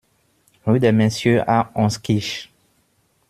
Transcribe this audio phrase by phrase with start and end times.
[0.65, 2.51] Rue des Messieurs à Honskirch